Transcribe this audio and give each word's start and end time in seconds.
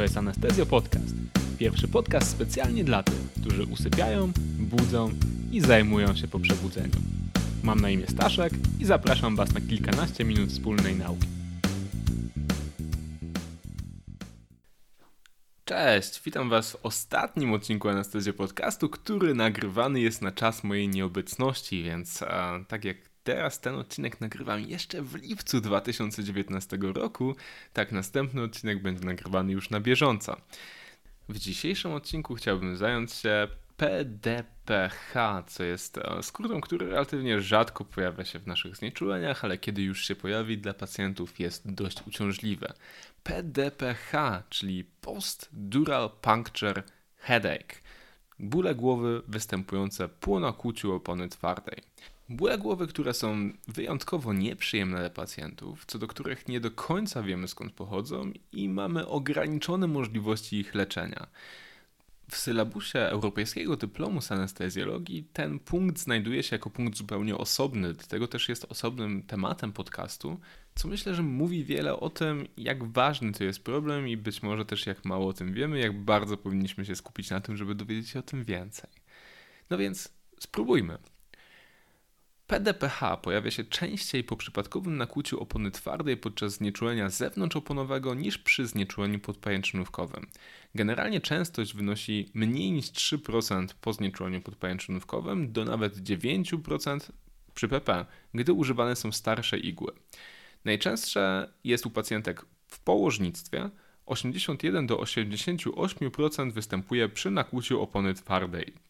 To 0.00 0.04
jest 0.04 0.16
Anestezjo 0.16 0.66
Podcast. 0.66 1.14
Pierwszy 1.58 1.88
podcast 1.88 2.30
specjalnie 2.30 2.84
dla 2.84 3.02
tych, 3.02 3.32
którzy 3.40 3.64
usypiają, 3.64 4.32
budzą 4.58 5.10
i 5.52 5.60
zajmują 5.60 6.16
się 6.16 6.28
po 6.28 6.38
przebudzeniu. 6.38 6.94
Mam 7.62 7.80
na 7.80 7.90
imię 7.90 8.06
Staszek 8.06 8.52
i 8.78 8.84
zapraszam 8.84 9.36
Was 9.36 9.54
na 9.54 9.60
kilkanaście 9.60 10.24
minut 10.24 10.50
wspólnej 10.50 10.96
nauki. 10.96 11.26
Cześć, 15.64 16.22
witam 16.24 16.50
Was 16.50 16.72
w 16.72 16.86
ostatnim 16.86 17.52
odcinku 17.52 17.88
Anestezjo 17.88 18.32
Podcastu, 18.32 18.88
który 18.88 19.34
nagrywany 19.34 20.00
jest 20.00 20.22
na 20.22 20.32
czas 20.32 20.64
mojej 20.64 20.88
nieobecności, 20.88 21.82
więc 21.82 22.22
a, 22.22 22.60
tak 22.68 22.84
jak 22.84 23.09
teraz 23.24 23.60
ten 23.60 23.74
odcinek 23.74 24.20
nagrywam 24.20 24.60
jeszcze 24.60 25.02
w 25.02 25.14
lipcu 25.14 25.60
2019 25.60 26.78
roku, 26.80 27.36
tak 27.72 27.92
następny 27.92 28.42
odcinek 28.42 28.82
będzie 28.82 29.04
nagrywany 29.04 29.52
już 29.52 29.70
na 29.70 29.80
bieżąco. 29.80 30.36
W 31.28 31.38
dzisiejszym 31.38 31.92
odcinku 31.92 32.34
chciałbym 32.34 32.76
zająć 32.76 33.12
się 33.12 33.48
PDPH, 33.80 35.42
co 35.46 35.64
jest 35.64 35.98
e, 35.98 36.22
skrótem, 36.22 36.60
który 36.60 36.86
relatywnie 36.86 37.40
rzadko 37.40 37.84
pojawia 37.84 38.24
się 38.24 38.38
w 38.38 38.46
naszych 38.46 38.76
znieczuleniach, 38.76 39.44
ale 39.44 39.58
kiedy 39.58 39.82
już 39.82 40.06
się 40.06 40.14
pojawi 40.14 40.58
dla 40.58 40.74
pacjentów 40.74 41.40
jest 41.40 41.72
dość 41.72 42.06
uciążliwe. 42.06 42.72
PDPH, 43.22 44.42
czyli 44.48 44.84
Post-Dural 44.84 46.10
Puncture 46.20 46.82
Headache. 47.16 47.76
Bóle 48.38 48.74
głowy 48.74 49.22
występujące 49.28 50.08
po 50.08 50.40
nakłuciu 50.40 50.94
opony 50.94 51.28
twardej. 51.28 51.82
Bóle 52.30 52.58
głowy, 52.58 52.86
które 52.86 53.14
są 53.14 53.52
wyjątkowo 53.68 54.32
nieprzyjemne 54.32 54.98
dla 54.98 55.10
pacjentów, 55.10 55.84
co 55.86 55.98
do 55.98 56.06
których 56.06 56.48
nie 56.48 56.60
do 56.60 56.70
końca 56.70 57.22
wiemy 57.22 57.48
skąd 57.48 57.72
pochodzą 57.72 58.32
i 58.52 58.68
mamy 58.68 59.06
ograniczone 59.06 59.86
możliwości 59.86 60.56
ich 60.56 60.74
leczenia. 60.74 61.26
W 62.30 62.36
sylabusie 62.36 62.98
Europejskiego 62.98 63.76
Dyplomu 63.76 64.20
z 64.20 64.32
Anestezjologii 64.32 65.24
ten 65.32 65.58
punkt 65.58 65.98
znajduje 65.98 66.42
się 66.42 66.56
jako 66.56 66.70
punkt 66.70 66.98
zupełnie 66.98 67.36
osobny, 67.36 67.94
dlatego 67.94 68.28
też 68.28 68.48
jest 68.48 68.66
osobnym 68.68 69.22
tematem 69.22 69.72
podcastu, 69.72 70.40
co 70.74 70.88
myślę, 70.88 71.14
że 71.14 71.22
mówi 71.22 71.64
wiele 71.64 72.00
o 72.00 72.10
tym, 72.10 72.48
jak 72.56 72.84
ważny 72.84 73.32
to 73.32 73.44
jest 73.44 73.64
problem 73.64 74.08
i 74.08 74.16
być 74.16 74.42
może 74.42 74.64
też 74.64 74.86
jak 74.86 75.04
mało 75.04 75.28
o 75.28 75.32
tym 75.32 75.52
wiemy, 75.52 75.78
jak 75.78 76.04
bardzo 76.04 76.36
powinniśmy 76.36 76.84
się 76.84 76.96
skupić 76.96 77.30
na 77.30 77.40
tym, 77.40 77.56
żeby 77.56 77.74
dowiedzieć 77.74 78.08
się 78.08 78.18
o 78.18 78.22
tym 78.22 78.44
więcej. 78.44 78.90
No 79.70 79.78
więc 79.78 80.08
spróbujmy. 80.40 80.98
PDPH 82.50 83.16
pojawia 83.22 83.50
się 83.50 83.64
częściej 83.64 84.24
po 84.24 84.36
przypadkowym 84.36 84.96
nakłuciu 84.96 85.40
opony 85.40 85.70
twardej 85.70 86.16
podczas 86.16 86.52
znieczulenia 86.52 87.10
zewnątrzoponowego 87.10 88.14
niż 88.14 88.38
przy 88.38 88.66
znieczuleniu 88.66 89.18
podpajęczynówkowym. 89.18 90.26
Generalnie 90.74 91.20
częstość 91.20 91.74
wynosi 91.74 92.30
mniej 92.34 92.72
niż 92.72 92.86
3% 92.86 93.66
po 93.80 93.92
znieczuleniu 93.92 94.40
podpajęczynówkowym 94.40 95.52
do 95.52 95.64
nawet 95.64 95.96
9% 95.96 97.10
przy 97.54 97.68
PP, 97.68 98.06
gdy 98.34 98.52
używane 98.52 98.96
są 98.96 99.12
starsze 99.12 99.58
igły. 99.58 99.92
Najczęstsze 100.64 101.52
jest 101.64 101.86
u 101.86 101.90
pacjentek 101.90 102.46
w 102.66 102.80
położnictwie, 102.80 103.70
81 104.06 104.86
do 104.86 104.96
88% 104.96 106.52
występuje 106.52 107.08
przy 107.08 107.30
nakłuciu 107.30 107.82
opony 107.82 108.14
twardej. 108.14 108.89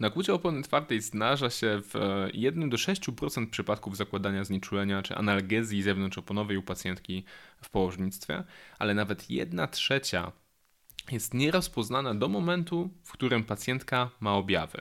Nakłucie 0.00 0.34
opony 0.34 0.62
twardej 0.62 1.00
zdarza 1.00 1.50
się 1.50 1.80
w 1.82 1.94
1 2.34 2.70
do 2.70 2.76
6% 2.76 3.50
przypadków 3.50 3.96
zakładania 3.96 4.44
znieczulenia 4.44 5.02
czy 5.02 5.16
analgezji 5.16 5.82
zewnątrzoponowej 5.82 6.56
u 6.56 6.62
pacjentki 6.62 7.24
w 7.62 7.70
położnictwie, 7.70 8.44
ale 8.78 8.94
nawet 8.94 9.30
1 9.30 9.68
trzecia 9.68 10.32
jest 11.12 11.34
nierozpoznana 11.34 12.14
do 12.14 12.28
momentu, 12.28 12.90
w 13.04 13.12
którym 13.12 13.44
pacjentka 13.44 14.10
ma 14.20 14.34
objawy. 14.34 14.80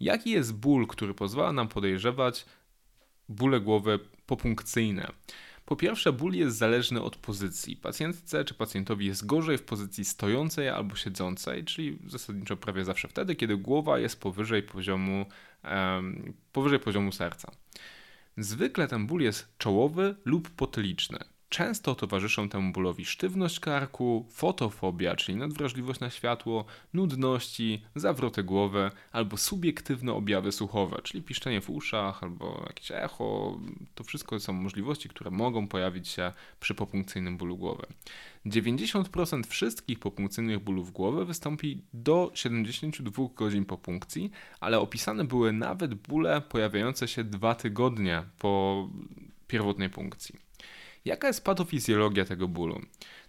Jaki 0.00 0.30
jest 0.30 0.54
ból, 0.54 0.86
który 0.86 1.14
pozwala 1.14 1.52
nam 1.52 1.68
podejrzewać 1.68 2.46
bóle 3.28 3.60
głowy 3.60 3.98
popunkcyjne? 4.26 5.08
Po 5.64 5.76
pierwsze, 5.76 6.12
ból 6.12 6.34
jest 6.34 6.56
zależny 6.56 7.02
od 7.02 7.16
pozycji. 7.16 7.76
Pacjentce 7.76 8.44
czy 8.44 8.54
pacjentowi 8.54 9.06
jest 9.06 9.26
gorzej 9.26 9.58
w 9.58 9.62
pozycji 9.62 10.04
stojącej 10.04 10.68
albo 10.68 10.96
siedzącej, 10.96 11.64
czyli 11.64 11.98
zasadniczo 12.06 12.56
prawie 12.56 12.84
zawsze 12.84 13.08
wtedy, 13.08 13.36
kiedy 13.36 13.56
głowa 13.56 13.98
jest 13.98 14.20
powyżej 14.20 14.62
poziomu, 14.62 15.26
powyżej 16.52 16.80
poziomu 16.80 17.12
serca. 17.12 17.52
Zwykle 18.36 18.88
ten 18.88 19.06
ból 19.06 19.20
jest 19.20 19.58
czołowy 19.58 20.16
lub 20.24 20.50
potyliczny. 20.50 21.18
Często 21.54 21.94
towarzyszą 21.94 22.48
temu 22.48 22.72
bólowi 22.72 23.04
sztywność 23.04 23.60
karku, 23.60 24.26
fotofobia, 24.30 25.16
czyli 25.16 25.38
nadwrażliwość 25.38 26.00
na 26.00 26.10
światło, 26.10 26.64
nudności, 26.94 27.82
zawroty 27.94 28.42
głowy 28.42 28.90
albo 29.12 29.36
subiektywne 29.36 30.12
objawy 30.12 30.52
słuchowe, 30.52 31.00
czyli 31.02 31.22
piszczenie 31.22 31.60
w 31.60 31.70
uszach 31.70 32.22
albo 32.22 32.64
jakieś 32.66 32.90
echo. 32.90 33.58
To 33.94 34.04
wszystko 34.04 34.40
są 34.40 34.52
możliwości, 34.52 35.08
które 35.08 35.30
mogą 35.30 35.68
pojawić 35.68 36.08
się 36.08 36.32
przy 36.60 36.74
popunkcyjnym 36.74 37.36
bólu 37.36 37.56
głowy. 37.56 37.86
90% 38.46 39.46
wszystkich 39.46 39.98
popunkcyjnych 39.98 40.58
bólów 40.58 40.92
głowy 40.92 41.24
wystąpi 41.24 41.82
do 41.92 42.30
72 42.34 43.22
godzin 43.36 43.64
po 43.64 43.78
punkcji, 43.78 44.30
ale 44.60 44.80
opisane 44.80 45.24
były 45.24 45.52
nawet 45.52 45.94
bóle 45.94 46.40
pojawiające 46.40 47.08
się 47.08 47.24
dwa 47.24 47.54
tygodnie 47.54 48.22
po 48.38 48.88
pierwotnej 49.48 49.90
punkcji. 49.90 50.44
Jaka 51.04 51.26
jest 51.26 51.44
patofizjologia 51.44 52.24
tego 52.24 52.48
bólu? 52.48 52.80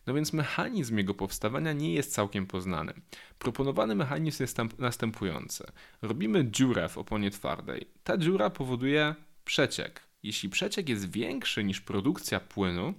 No 0.08 0.14
więc 0.14 0.34
mechanizm 0.34 0.98
jego 0.98 1.14
powstawania 1.14 1.74
nie 1.74 1.94
jest 1.94 2.14
całkiem 2.14 2.48
poznany. 2.48 2.94
Proponowany 3.40 3.96
mechanizm 3.96 4.44
jest 4.44 4.58
następujący. 4.80 5.64
Robimy 6.02 6.52
dziurę 6.52 6.90
w 6.90 6.98
oponie 6.98 7.32
twardej. 7.32 7.88
Ta 8.04 8.18
dziura 8.18 8.50
powoduje 8.50 9.16
przeciek. 9.46 10.02
Jeśli 10.24 10.50
przeciek 10.50 10.90
jest 10.90 11.12
większy 11.12 11.64
niż 11.64 11.82
produkcja 11.82 12.40
płynu, 12.40 12.94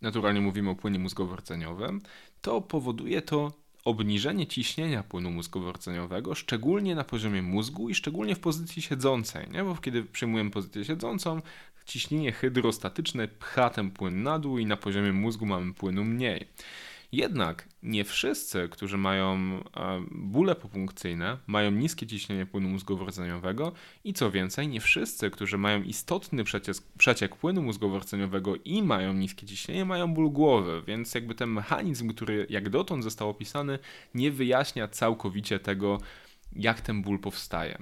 naturalnie 0.00 0.40
mówimy 0.40 0.70
o 0.70 0.74
płynie 0.74 0.98
mózgowo-rdzeniowym, 0.98 2.00
to 2.40 2.60
powoduje 2.60 3.22
to 3.22 3.52
obniżenie 3.86 4.46
ciśnienia 4.46 5.02
płynu 5.02 5.30
mózgowo-rdzeniowego, 5.30 6.34
szczególnie 6.34 6.94
na 6.94 7.04
poziomie 7.04 7.42
mózgu 7.42 7.88
i 7.88 7.94
szczególnie 7.94 8.34
w 8.34 8.40
pozycji 8.40 8.82
siedzącej, 8.82 9.50
nie? 9.50 9.64
bo 9.64 9.76
kiedy 9.76 10.02
przyjmujemy 10.02 10.50
pozycję 10.50 10.84
siedzącą, 10.84 11.42
ciśnienie 11.84 12.32
hydrostatyczne 12.32 13.28
pcha 13.28 13.70
ten 13.70 13.90
płyn 13.90 14.22
na 14.22 14.38
dół 14.38 14.58
i 14.58 14.66
na 14.66 14.76
poziomie 14.76 15.12
mózgu 15.12 15.46
mamy 15.46 15.74
płynu 15.74 16.04
mniej. 16.04 16.46
Jednak 17.16 17.68
nie 17.82 18.04
wszyscy, 18.04 18.68
którzy 18.68 18.98
mają 18.98 19.34
e, 19.34 19.60
bóle 20.10 20.54
popunkcyjne, 20.54 21.38
mają 21.46 21.70
niskie 21.70 22.06
ciśnienie 22.06 22.46
płynu 22.46 22.68
mózgowo-rdzeniowego 22.68 23.72
i 24.04 24.12
co 24.12 24.30
więcej, 24.30 24.68
nie 24.68 24.80
wszyscy, 24.80 25.30
którzy 25.30 25.58
mają 25.58 25.82
istotny 25.82 26.44
przeciek, 26.44 26.76
przeciek 26.98 27.36
płynu 27.36 27.62
mózgowo-rdzeniowego 27.62 28.58
i 28.64 28.82
mają 28.82 29.12
niskie 29.12 29.46
ciśnienie, 29.46 29.84
mają 29.84 30.14
ból 30.14 30.30
głowy, 30.30 30.82
więc 30.86 31.14
jakby 31.14 31.34
ten 31.34 31.50
mechanizm, 31.50 32.08
który 32.08 32.46
jak 32.50 32.68
dotąd 32.68 33.04
został 33.04 33.28
opisany, 33.28 33.78
nie 34.14 34.30
wyjaśnia 34.30 34.88
całkowicie 34.88 35.58
tego, 35.58 35.98
jak 36.52 36.80
ten 36.80 37.02
ból 37.02 37.18
powstaje. 37.18 37.78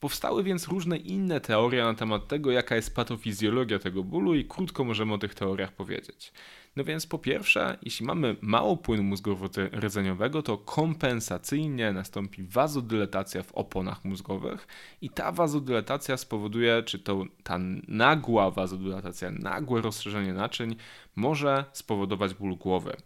Powstały 0.00 0.44
więc 0.44 0.68
różne 0.68 0.96
inne 0.96 1.40
teorie 1.40 1.82
na 1.82 1.94
temat 1.94 2.28
tego, 2.28 2.50
jaka 2.50 2.76
jest 2.76 2.94
patofizjologia 2.94 3.78
tego 3.78 4.04
bólu 4.04 4.34
i 4.34 4.44
krótko 4.44 4.84
możemy 4.84 5.14
o 5.14 5.18
tych 5.18 5.34
teoriach 5.34 5.72
powiedzieć. 5.72 6.32
No 6.76 6.84
więc 6.84 7.06
po 7.06 7.18
pierwsze, 7.18 7.78
jeśli 7.82 8.06
mamy 8.06 8.36
mało 8.40 8.76
płynu 8.76 9.02
mózgowo-rdzeniowego, 9.02 10.42
to 10.42 10.58
kompensacyjnie 10.58 11.92
nastąpi 11.92 12.42
wazodyletacja 12.42 13.42
w 13.42 13.52
oponach 13.52 14.04
mózgowych 14.04 14.66
i 15.00 15.10
ta 15.10 15.32
wazodyletacja 15.32 16.16
spowoduje, 16.16 16.82
czy 16.82 16.98
to 16.98 17.24
ta 17.42 17.58
nagła 17.88 18.50
wazodyletacja, 18.50 19.30
nagłe 19.30 19.80
rozszerzenie 19.80 20.32
naczyń 20.32 20.76
może 21.16 21.64
spowodować 21.72 22.34
ból 22.34 22.56
głowy. 22.56 22.96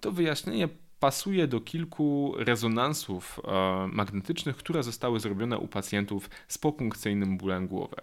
To 0.00 0.12
wyjaśnienie 0.12 0.68
pasuje 1.00 1.46
do 1.46 1.60
kilku 1.60 2.34
rezonansów 2.36 3.40
e, 3.44 3.88
magnetycznych, 3.92 4.56
które 4.56 4.82
zostały 4.82 5.20
zrobione 5.20 5.58
u 5.58 5.68
pacjentów 5.68 6.30
z 6.48 6.58
popunkcyjnym 6.58 7.38
bólem 7.38 7.66
głowy. 7.66 7.96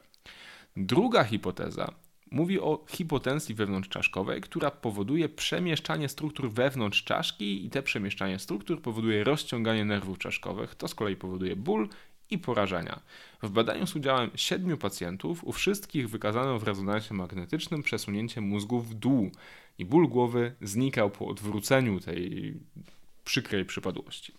Druga 0.77 1.23
hipoteza 1.23 2.04
mówi 2.35 2.59
o 2.59 2.85
hipotensji 2.89 3.55
wewnątrzczaszkowej, 3.55 4.41
która 4.41 4.71
powoduje 4.71 5.29
przemieszczanie 5.29 6.09
struktur 6.09 6.51
wewnątrz 6.51 7.03
czaszki 7.03 7.65
i 7.65 7.69
te 7.69 7.83
przemieszczanie 7.83 8.39
struktur 8.39 8.81
powoduje 8.81 9.23
rozciąganie 9.23 9.85
nerwów 9.85 10.17
czaszkowych. 10.17 10.75
To 10.75 10.87
z 10.87 10.95
kolei 10.95 11.15
powoduje 11.15 11.55
ból 11.55 11.89
i 12.29 12.37
porażenia. 12.37 12.99
W 13.43 13.49
badaniu 13.49 13.87
z 13.87 13.95
udziałem 13.95 14.29
siedmiu 14.35 14.77
pacjentów 14.77 15.43
u 15.43 15.51
wszystkich 15.51 16.09
wykazano 16.09 16.59
w 16.59 16.63
rezonansie 16.63 17.13
magnetycznym 17.13 17.83
przesunięcie 17.83 18.41
mózgu 18.41 18.81
w 18.81 18.93
dół 18.93 19.31
i 19.77 19.85
ból 19.85 20.07
głowy 20.07 20.55
znikał 20.61 21.09
po 21.09 21.27
odwróceniu 21.27 21.99
tej 21.99 22.53
przykrej 23.25 23.65
przypadłości. 23.65 24.33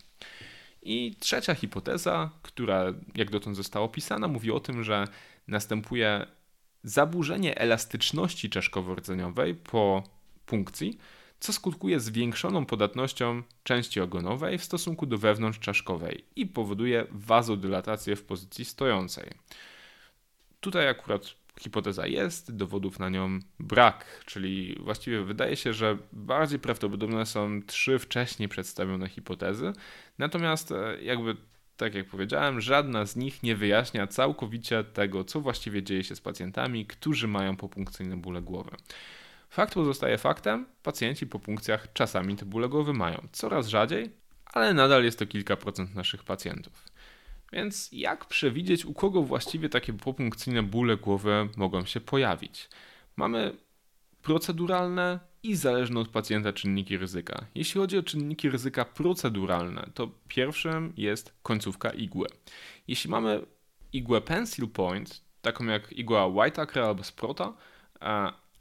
I 0.82 1.16
trzecia 1.20 1.54
hipoteza, 1.54 2.30
która 2.42 2.84
jak 3.14 3.30
dotąd 3.30 3.56
została 3.56 3.84
opisana, 3.84 4.28
mówi 4.28 4.50
o 4.50 4.60
tym, 4.60 4.84
że 4.84 5.08
następuje 5.48 6.26
zaburzenie 6.86 7.58
elastyczności 7.58 8.50
czaszkowo-rdzeniowej 8.50 9.54
po 9.54 10.02
punkcji, 10.46 10.98
co 11.40 11.52
skutkuje 11.52 12.00
zwiększoną 12.00 12.66
podatnością 12.66 13.42
części 13.62 14.00
ogonowej 14.00 14.58
w 14.58 14.64
stosunku 14.64 15.06
do 15.06 15.18
wewnątrzczaszkowej 15.18 16.24
i 16.36 16.46
powoduje 16.46 17.06
wazodylatację 17.10 18.16
w 18.16 18.22
pozycji 18.22 18.64
stojącej. 18.64 19.30
Tutaj 20.60 20.88
akurat 20.88 21.34
hipoteza 21.60 22.06
jest, 22.06 22.56
dowodów 22.56 22.98
na 22.98 23.08
nią 23.08 23.38
brak, 23.60 24.24
czyli 24.26 24.76
właściwie 24.80 25.22
wydaje 25.22 25.56
się, 25.56 25.72
że 25.72 25.98
bardziej 26.12 26.58
prawdopodobne 26.58 27.26
są 27.26 27.62
trzy 27.66 27.98
wcześniej 27.98 28.48
przedstawione 28.48 29.08
hipotezy, 29.08 29.72
natomiast 30.18 30.72
e, 30.72 31.02
jakby 31.02 31.36
tak 31.76 31.94
jak 31.94 32.06
powiedziałem, 32.06 32.60
żadna 32.60 33.06
z 33.06 33.16
nich 33.16 33.42
nie 33.42 33.56
wyjaśnia 33.56 34.06
całkowicie 34.06 34.84
tego, 34.84 35.24
co 35.24 35.40
właściwie 35.40 35.82
dzieje 35.82 36.04
się 36.04 36.16
z 36.16 36.20
pacjentami, 36.20 36.86
którzy 36.86 37.28
mają 37.28 37.56
popunkcyjne 37.56 38.16
bóle 38.16 38.42
głowy. 38.42 38.70
Fakt 39.50 39.74
pozostaje 39.74 40.18
faktem, 40.18 40.66
pacjenci 40.82 41.26
po 41.26 41.38
punkcjach 41.38 41.92
czasami 41.92 42.36
te 42.36 42.44
bóle 42.44 42.68
głowy 42.68 42.92
mają, 42.92 43.28
coraz 43.32 43.68
rzadziej, 43.68 44.10
ale 44.46 44.74
nadal 44.74 45.04
jest 45.04 45.18
to 45.18 45.26
kilka 45.26 45.56
procent 45.56 45.94
naszych 45.94 46.24
pacjentów. 46.24 46.84
Więc 47.52 47.88
jak 47.92 48.24
przewidzieć, 48.24 48.84
u 48.84 48.94
kogo 48.94 49.22
właściwie 49.22 49.68
takie 49.68 49.92
popunkcyjne 49.92 50.62
bóle 50.62 50.96
głowy 50.96 51.48
mogą 51.56 51.84
się 51.84 52.00
pojawić? 52.00 52.68
Mamy 53.16 53.56
proceduralne 54.22 55.20
i 55.46 55.56
zależne 55.56 56.00
od 56.00 56.08
pacjenta 56.08 56.52
czynniki 56.52 56.98
ryzyka. 56.98 57.46
Jeśli 57.54 57.80
chodzi 57.80 57.98
o 57.98 58.02
czynniki 58.02 58.50
ryzyka 58.50 58.84
proceduralne, 58.84 59.90
to 59.94 60.10
pierwszym 60.28 60.92
jest 60.96 61.34
końcówka 61.42 61.90
igły. 61.90 62.26
Jeśli 62.88 63.10
mamy 63.10 63.46
igłę 63.92 64.20
pencil 64.20 64.68
point, 64.68 65.20
taką 65.42 65.64
jak 65.64 65.92
igła 65.92 66.26
Whiteacre 66.26 66.84
albo 66.84 67.04
Sprota, 67.04 67.52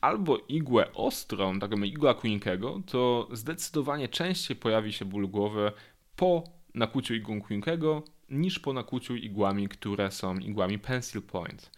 albo 0.02 0.38
igłę 0.50 0.94
ostrą, 0.94 1.60
taką 1.60 1.78
jak 1.78 1.90
igła 1.90 2.14
Quinkego, 2.14 2.82
to 2.86 3.28
zdecydowanie 3.32 4.08
częściej 4.08 4.58
pojawi 4.58 4.94
się 4.94 5.06
ból 5.06 5.28
głowy 5.28 5.72
po 6.16 6.44
nakłuciu 6.74 7.14
igłą 7.14 7.42
Quinkego 7.42 8.04
niż 8.30 8.60
po 8.60 8.74
nakłuciu 8.74 9.16
igłami, 9.16 9.68
które 9.68 10.12
są 10.12 10.38
igłami 10.38 10.80
pencil 10.80 11.22
point. 11.22 11.72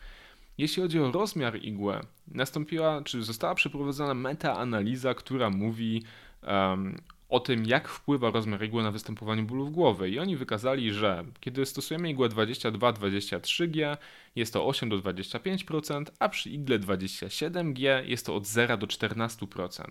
Jeśli 0.58 0.84
chodzi 0.84 1.00
o 1.00 1.12
rozmiar 1.12 1.60
igły, 1.62 2.00
nastąpiła, 2.28 3.02
czy 3.02 3.24
została 3.24 3.56
przeprowadzona 3.56 4.14
metaanaliza, 4.14 5.14
która 5.14 5.50
mówi 5.50 6.04
um, 6.48 7.02
o 7.30 7.40
tym, 7.40 7.66
jak 7.66 7.88
wpływa 7.88 8.32
rozmiar 8.32 8.64
igły 8.64 8.84
na 8.84 8.92
występowanie 8.92 9.44
bólów 9.44 9.72
głowy. 9.72 10.10
I 10.10 10.20
oni 10.20 10.38
wykazali, 10.38 10.94
że 10.94 11.26
kiedy 11.40 11.66
stosujemy 11.66 12.10
igłę 12.10 12.30
22-23G, 12.30 13.98
jest 14.36 14.54
to 14.54 14.66
8 14.68 14.90
do 14.90 14.98
25%, 14.98 16.06
a 16.20 16.30
przy 16.30 16.50
igle 16.50 16.80
27G 16.80 18.06
jest 18.06 18.26
to 18.26 18.36
od 18.36 18.46
0 18.46 18.78
do 18.78 18.88
14%. 18.88 19.84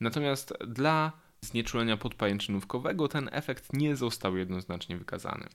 Natomiast 0.00 0.54
dla 0.66 1.12
znieczulenia 1.40 1.96
podpajęczynówkowego 1.96 3.08
ten 3.08 3.28
efekt 3.32 3.72
nie 3.72 3.96
został 3.96 4.36
jednoznacznie 4.36 4.96
wykazany. 4.96 5.46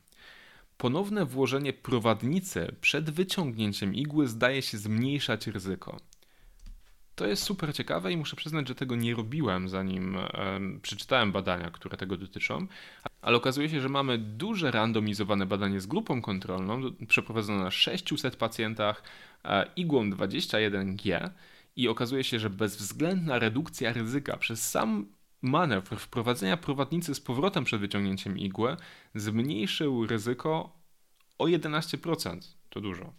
Ponowne 0.77 1.25
włożenie 1.25 1.73
prowadnicy 1.73 2.75
przed 2.81 3.09
wyciągnięciem 3.09 3.95
igły 3.95 4.27
zdaje 4.27 4.61
się 4.61 4.77
zmniejszać 4.77 5.47
ryzyko. 5.47 5.99
To 7.15 7.27
jest 7.27 7.43
super 7.43 7.73
ciekawe 7.73 8.11
i 8.11 8.17
muszę 8.17 8.35
przyznać, 8.35 8.67
że 8.67 8.75
tego 8.75 8.95
nie 8.95 9.15
robiłem, 9.15 9.69
zanim 9.69 10.17
przeczytałem 10.81 11.31
badania, 11.31 11.71
które 11.71 11.97
tego 11.97 12.17
dotyczą. 12.17 12.67
Ale 13.21 13.37
okazuje 13.37 13.69
się, 13.69 13.81
że 13.81 13.89
mamy 13.89 14.17
duże 14.17 14.71
randomizowane 14.71 15.45
badanie 15.45 15.81
z 15.81 15.87
grupą 15.87 16.21
kontrolną, 16.21 16.81
przeprowadzone 17.07 17.63
na 17.63 17.71
600 17.71 18.35
pacjentach 18.35 19.03
e, 19.45 19.65
igłą 19.75 20.09
21G 20.09 21.29
i 21.75 21.87
okazuje 21.87 22.23
się, 22.23 22.39
że 22.39 22.49
bezwzględna 22.49 23.39
redukcja 23.39 23.93
ryzyka 23.93 24.37
przez 24.37 24.69
sam 24.69 25.05
manewr 25.41 25.99
wprowadzenia 25.99 26.57
prowadnicy 26.57 27.15
z 27.15 27.19
powrotem 27.19 27.63
przed 27.63 27.81
wyciągnięciem 27.81 28.37
igły 28.37 28.77
zmniejszył 29.15 30.07
ryzyko 30.07 30.77
o 31.37 31.45
11%. 31.45 32.39
To 32.69 32.81
dużo. 32.81 33.13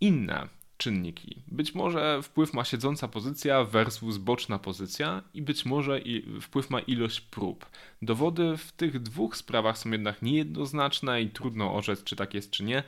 Inne 0.00 0.48
czynniki. 0.78 1.42
Być 1.48 1.74
może 1.74 2.22
wpływ 2.22 2.54
ma 2.54 2.64
siedząca 2.64 3.08
pozycja 3.08 3.64
versus 3.64 4.16
boczna 4.16 4.58
pozycja 4.58 5.22
i 5.34 5.42
być 5.42 5.64
może 5.64 6.00
wpływ 6.40 6.70
ma 6.70 6.80
ilość 6.80 7.20
prób. 7.20 7.70
Dowody 8.02 8.56
w 8.56 8.72
tych 8.72 9.02
dwóch 9.02 9.36
sprawach 9.36 9.78
są 9.78 9.90
jednak 9.90 10.22
niejednoznaczne 10.22 11.22
i 11.22 11.30
trudno 11.30 11.74
orzec, 11.74 12.04
czy 12.04 12.16
tak 12.16 12.34
jest, 12.34 12.50
czy 12.50 12.64
nie. 12.64 12.82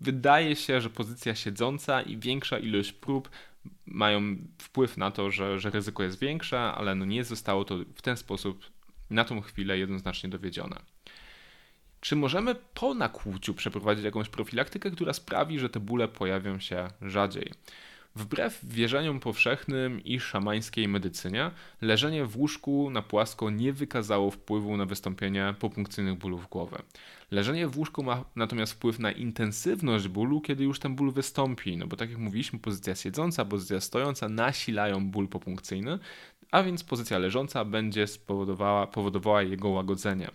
Wydaje 0.00 0.56
się, 0.56 0.80
że 0.80 0.90
pozycja 0.90 1.34
siedząca 1.34 2.02
i 2.02 2.16
większa 2.16 2.58
ilość 2.58 2.92
prób 2.92 3.30
mają 3.86 4.36
wpływ 4.58 4.96
na 4.96 5.10
to, 5.10 5.30
że, 5.30 5.60
że 5.60 5.70
ryzyko 5.70 6.02
jest 6.02 6.18
większe, 6.18 6.60
ale 6.60 6.94
no 6.94 7.04
nie 7.04 7.24
zostało 7.24 7.64
to 7.64 7.76
w 7.94 8.02
ten 8.02 8.16
sposób 8.16 8.66
na 9.10 9.24
tą 9.24 9.40
chwilę 9.40 9.78
jednoznacznie 9.78 10.30
dowiedzione. 10.30 10.76
Czy 12.00 12.16
możemy 12.16 12.54
po 12.54 12.94
nakłuciu 12.94 13.54
przeprowadzić 13.54 14.04
jakąś 14.04 14.28
profilaktykę, 14.28 14.90
która 14.90 15.12
sprawi, 15.12 15.58
że 15.58 15.70
te 15.70 15.80
bóle 15.80 16.08
pojawią 16.08 16.60
się 16.60 16.88
rzadziej? 17.02 17.52
Wbrew 18.16 18.60
wierzeniom 18.62 19.20
powszechnym 19.20 20.04
i 20.04 20.20
szamańskiej 20.20 20.88
medycynie, 20.88 21.50
leżenie 21.80 22.24
w 22.24 22.36
łóżku 22.36 22.90
na 22.90 23.02
płasko 23.02 23.50
nie 23.50 23.72
wykazało 23.72 24.30
wpływu 24.30 24.76
na 24.76 24.86
wystąpienie 24.86 25.54
popunkcyjnych 25.58 26.18
bólów 26.18 26.48
głowy. 26.48 26.82
Leżenie 27.30 27.68
w 27.68 27.78
łóżku 27.78 28.02
ma 28.02 28.24
natomiast 28.36 28.72
wpływ 28.72 28.98
na 28.98 29.12
intensywność 29.12 30.08
bólu, 30.08 30.40
kiedy 30.40 30.64
już 30.64 30.78
ten 30.78 30.94
ból 30.94 31.12
wystąpi, 31.12 31.76
no 31.76 31.86
bo 31.86 31.96
tak 31.96 32.10
jak 32.10 32.18
mówiliśmy, 32.18 32.58
pozycja 32.58 32.94
siedząca, 32.94 33.44
pozycja 33.44 33.80
stojąca 33.80 34.28
nasilają 34.28 35.10
ból 35.10 35.28
popunkcyjny, 35.28 35.98
a 36.50 36.62
więc 36.62 36.84
pozycja 36.84 37.18
leżąca 37.18 37.64
będzie 37.64 38.06
spowodowała 38.06 38.86
powodowała 38.86 39.42
jego 39.42 39.68
łagodzenie. 39.68 40.30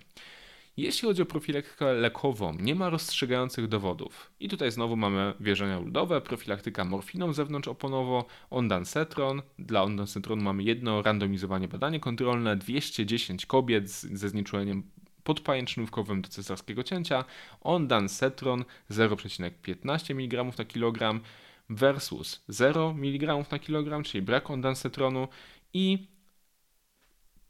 Jeśli 0.77 1.07
chodzi 1.07 1.21
o 1.21 1.25
profilaktykę 1.25 1.93
lekową, 1.93 2.53
nie 2.59 2.75
ma 2.75 2.89
rozstrzygających 2.89 3.67
dowodów. 3.67 4.31
I 4.39 4.49
tutaj 4.49 4.71
znowu 4.71 4.95
mamy 4.95 5.33
wierzenia 5.39 5.79
ludowe, 5.79 6.21
profilaktyka 6.21 6.85
morfiną 6.85 7.33
zewnątrzoponowo, 7.33 8.25
ondansetron. 8.49 9.41
Dla 9.59 9.83
ondansetronu 9.83 10.43
mamy 10.43 10.63
jedno 10.63 11.01
randomizowanie 11.01 11.67
badanie 11.67 11.99
kontrolne, 11.99 12.55
210 12.55 13.45
kobiet 13.45 13.89
ze 13.89 14.29
znieczuleniem 14.29 14.83
podpajęczynówkowym 15.23 16.21
do 16.21 16.29
cesarskiego 16.29 16.83
cięcia, 16.83 17.25
ondansetron 17.61 18.65
0,15 18.91 20.11
mg 20.11 20.57
na 20.57 20.65
kilogram 20.65 21.21
versus 21.69 22.43
0 22.47 22.89
mg 22.89 23.45
na 23.51 23.59
kilogram, 23.59 24.03
czyli 24.03 24.21
brak 24.21 24.49
ondansetronu 24.49 25.27
i 25.73 26.07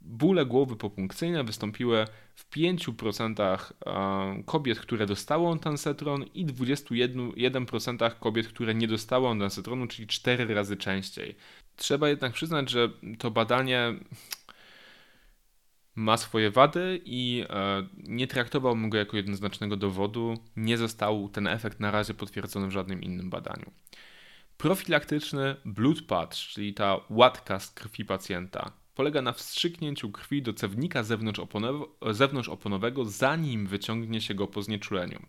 bóle 0.05 0.45
głowy 0.45 0.75
popunkcyjne 0.75 1.43
wystąpiły 1.43 2.05
w 2.35 2.50
5% 2.50 3.57
e, 3.85 4.43
kobiet, 4.43 4.79
które 4.79 5.05
dostały 5.05 5.47
ondansetron 5.47 6.24
i 6.33 6.45
21% 6.45 8.19
kobiet, 8.19 8.47
które 8.47 8.75
nie 8.75 8.88
dostały 8.88 9.27
ondansetronu, 9.27 9.88
czyli 9.88 10.07
4 10.07 10.53
razy 10.53 10.77
częściej. 10.77 11.35
Trzeba 11.75 12.09
jednak 12.09 12.33
przyznać, 12.33 12.69
że 12.69 12.89
to 13.19 13.31
badanie 13.31 13.93
ma 15.95 16.17
swoje 16.17 16.51
wady 16.51 17.01
i 17.05 17.45
e, 17.50 17.88
nie 17.97 18.27
traktowałbym 18.27 18.89
go 18.89 18.97
jako 18.97 19.17
jednoznacznego 19.17 19.77
dowodu. 19.77 20.33
Nie 20.55 20.77
został 20.77 21.29
ten 21.29 21.47
efekt 21.47 21.79
na 21.79 21.91
razie 21.91 22.13
potwierdzony 22.13 22.67
w 22.67 22.71
żadnym 22.71 23.01
innym 23.01 23.29
badaniu. 23.29 23.71
Profilaktyczny 24.57 25.55
blood 25.65 26.01
patch, 26.01 26.38
czyli 26.38 26.74
ta 26.74 27.00
łatka 27.09 27.59
z 27.59 27.71
krwi 27.71 28.05
pacjenta, 28.05 28.71
polega 28.96 29.22
na 29.22 29.34
wstrzyknięciu 29.34 30.12
krwi 30.12 30.42
do 30.42 30.54
cewnika 30.54 31.04
zewnątrzoponowego, 32.12 33.06
zanim 33.06 33.68
wyciągnie 33.68 34.22
się 34.22 34.34
go 34.34 34.48
po 34.48 34.62
znieczuleniu. 34.62 35.20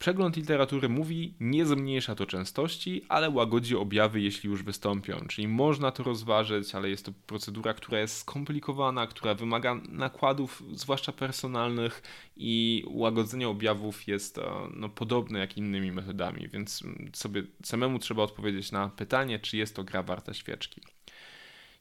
Przegląd 0.00 0.36
literatury 0.36 0.88
mówi, 0.88 1.34
nie 1.40 1.66
zmniejsza 1.66 2.14
to 2.14 2.26
częstości, 2.26 3.04
ale 3.08 3.30
łagodzi 3.30 3.76
objawy, 3.76 4.20
jeśli 4.20 4.50
już 4.50 4.62
wystąpią. 4.62 5.26
Czyli 5.28 5.48
można 5.48 5.90
to 5.90 6.02
rozważyć, 6.02 6.74
ale 6.74 6.90
jest 6.90 7.06
to 7.06 7.12
procedura, 7.26 7.74
która 7.74 8.00
jest 8.00 8.16
skomplikowana, 8.16 9.06
która 9.06 9.34
wymaga 9.34 9.74
nakładów, 9.88 10.62
zwłaszcza 10.72 11.12
personalnych, 11.12 12.02
i 12.36 12.84
łagodzenie 12.86 13.48
objawów 13.48 14.08
jest 14.08 14.38
e, 14.38 14.42
no, 14.74 14.88
podobne 14.88 15.38
jak 15.38 15.56
innymi 15.56 15.92
metodami, 15.92 16.48
więc 16.48 16.84
sobie 17.12 17.42
samemu 17.64 17.98
trzeba 17.98 18.22
odpowiedzieć 18.22 18.72
na 18.72 18.88
pytanie, 18.88 19.38
czy 19.38 19.56
jest 19.56 19.76
to 19.76 19.84
gra 19.84 20.02
warta 20.02 20.34
świeczki. 20.34 20.80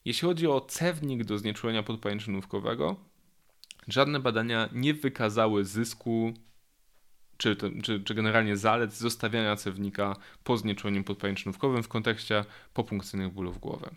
Jeśli 0.05 0.27
chodzi 0.27 0.47
o 0.47 0.61
cewnik 0.61 1.23
do 1.23 1.37
znieczulenia 1.37 1.83
podpajęczynówkowego, 1.83 2.95
żadne 3.87 4.19
badania 4.19 4.69
nie 4.73 4.93
wykazały 4.93 5.65
zysku 5.65 6.33
czy, 7.37 7.55
czy, 7.83 8.03
czy 8.03 8.15
generalnie 8.15 8.57
zalet 8.57 8.93
zostawiania 8.93 9.55
cewnika 9.55 10.15
po 10.43 10.57
znieczuleniu 10.57 11.03
podpajęczynówkowym 11.03 11.83
w 11.83 11.87
kontekście 11.87 12.45
popunkcyjnych 12.73 13.33
bólów 13.33 13.59
głowy. 13.59 13.89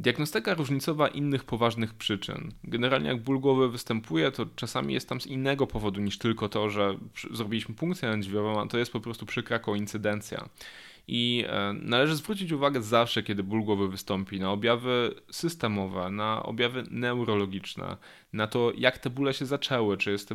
Diagnostyka 0.00 0.54
różnicowa 0.54 1.08
innych 1.08 1.44
poważnych 1.44 1.94
przyczyn. 1.94 2.52
Generalnie 2.64 3.08
jak 3.08 3.22
ból 3.22 3.40
głowy 3.40 3.70
występuje, 3.70 4.30
to 4.30 4.46
czasami 4.56 4.94
jest 4.94 5.08
tam 5.08 5.20
z 5.20 5.26
innego 5.26 5.66
powodu 5.66 6.00
niż 6.00 6.18
tylko 6.18 6.48
to, 6.48 6.70
że 6.70 6.98
zrobiliśmy 7.30 7.74
punkcję 7.74 8.08
lędźwiową, 8.08 8.60
a 8.62 8.66
to 8.66 8.78
jest 8.78 8.92
po 8.92 9.00
prostu 9.00 9.26
przykra 9.26 9.58
koincydencja. 9.58 10.48
I 11.08 11.44
e, 11.48 11.72
należy 11.72 12.16
zwrócić 12.16 12.52
uwagę 12.52 12.82
zawsze, 12.82 13.22
kiedy 13.22 13.42
ból 13.42 13.64
głowy 13.64 13.88
wystąpi, 13.88 14.40
na 14.40 14.50
objawy 14.52 15.14
systemowe, 15.30 16.10
na 16.10 16.42
objawy 16.42 16.84
neurologiczne, 16.90 17.96
na 18.32 18.46
to, 18.46 18.72
jak 18.76 18.98
te 18.98 19.10
bóle 19.10 19.34
się 19.34 19.46
zaczęły, 19.46 19.96
czy 19.96 20.10
jest, 20.10 20.28
to, 20.28 20.34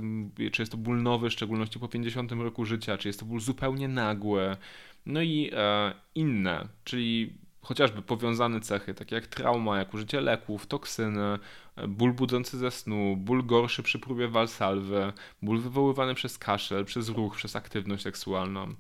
czy 0.52 0.62
jest 0.62 0.72
to 0.72 0.78
ból 0.78 1.04
nowy, 1.04 1.30
w 1.30 1.34
szczególności 1.34 1.80
po 1.80 1.88
50 1.88 2.32
roku 2.32 2.66
życia, 2.66 2.98
czy 2.98 3.10
jest 3.10 3.20
to 3.20 3.26
ból 3.26 3.40
zupełnie 3.40 3.88
nagły, 3.88 4.58
no 5.06 5.22
i 5.22 5.52
e, 5.54 5.94
inne, 6.16 6.68
czyli 6.84 7.34
chociażby 7.66 8.02
powiązane 8.02 8.62
cechy, 8.62 8.94
takie 8.94 9.16
jak 9.16 9.28
trauma, 9.28 9.78
jak 9.78 9.94
użycie 9.94 10.22
leków, 10.22 10.68
toksyny, 10.68 11.40
ból 11.88 12.14
budzący 12.14 12.58
ze 12.58 12.72
snu, 12.72 13.18
ból 13.18 13.46
gorszy 13.46 13.84
przy 13.84 14.00
próbie 14.00 14.28
walsalwy, 14.28 15.14
ból 15.42 15.60
wywoływany 15.60 16.16
przez 16.16 16.38
kaszel, 16.38 16.86
przez 16.86 17.10
ruch, 17.10 17.36
przez 17.36 17.56
aktywność 17.56 18.04
seksualną. 18.04 18.76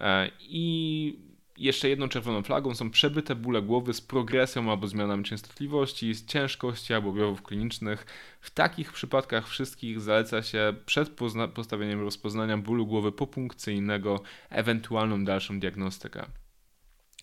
E, 0.00 0.30
I 0.40 1.30
jeszcze 1.60 1.88
jedną 1.88 2.08
czerwoną 2.08 2.42
flagą 2.42 2.74
są 2.74 2.90
przebyte 2.90 3.34
bóle 3.34 3.62
głowy 3.62 3.94
z 3.94 4.00
progresją 4.00 4.70
albo 4.70 4.86
zmianami 4.86 5.24
częstotliwości, 5.24 6.14
z 6.14 6.26
ciężkości 6.26 6.94
albo 6.94 7.10
objawów 7.10 7.42
klinicznych. 7.42 8.06
W 8.40 8.50
takich 8.50 8.92
przypadkach 8.92 9.48
wszystkich 9.48 10.00
zaleca 10.00 10.42
się 10.42 10.74
przed 10.86 11.10
postawieniem 11.54 12.00
rozpoznania 12.00 12.58
bólu 12.58 12.86
głowy 12.86 13.12
popunkcyjnego 13.12 14.22
ewentualną 14.50 15.24
dalszą 15.24 15.60
diagnostykę. 15.60 16.26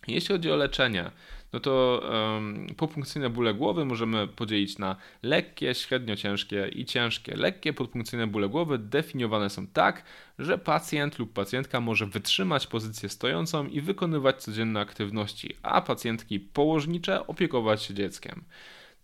Jeśli 0.08 0.36
chodzi 0.36 0.52
o 0.52 0.56
leczenie, 0.56 1.12
no 1.54 1.60
to 1.60 2.02
um, 2.12 2.68
podpunkcyjne 2.78 3.30
bóle 3.30 3.54
głowy 3.54 3.86
możemy 3.86 4.28
podzielić 4.28 4.78
na 4.78 4.96
lekkie, 5.24 5.76
średnio 5.76 6.16
ciężkie 6.16 6.68
i 6.68 6.86
ciężkie. 6.86 7.36
Lekkie 7.36 7.74
podpunkcyjne 7.74 8.28
bóle 8.28 8.50
głowy 8.50 8.78
definiowane 8.78 9.50
są 9.50 9.68
tak, 9.68 10.04
że 10.40 10.58
pacjent 10.58 11.20
lub 11.20 11.34
pacjentka 11.34 11.82
może 11.82 12.06
wytrzymać 12.06 12.68
pozycję 12.68 13.10
stojącą 13.10 13.68
i 13.68 13.82
wykonywać 13.82 14.44
codzienne 14.44 14.80
aktywności, 14.80 15.56
a 15.64 15.82
pacjentki 15.82 16.40
położnicze 16.40 17.28
opiekować 17.28 17.84
się 17.84 17.94
dzieckiem. 17.94 18.44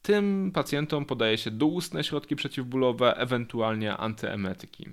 Tym 0.01 0.51
pacjentom 0.53 1.05
podaje 1.05 1.37
się 1.37 1.51
doustne 1.51 2.03
środki 2.03 2.35
przeciwbólowe, 2.35 3.17
ewentualnie 3.17 3.97
antyemetyki. 3.97 4.89